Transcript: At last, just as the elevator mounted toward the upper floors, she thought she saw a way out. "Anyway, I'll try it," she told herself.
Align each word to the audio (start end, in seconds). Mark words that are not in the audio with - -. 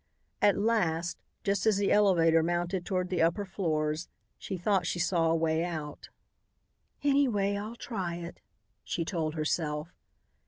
At 0.41 0.57
last, 0.57 1.21
just 1.43 1.67
as 1.67 1.77
the 1.77 1.91
elevator 1.91 2.41
mounted 2.41 2.87
toward 2.87 3.09
the 3.09 3.21
upper 3.21 3.45
floors, 3.45 4.09
she 4.39 4.57
thought 4.57 4.87
she 4.87 4.97
saw 4.97 5.29
a 5.29 5.35
way 5.35 5.63
out. 5.63 6.09
"Anyway, 7.03 7.55
I'll 7.55 7.75
try 7.75 8.15
it," 8.15 8.39
she 8.83 9.05
told 9.05 9.35
herself. 9.35 9.93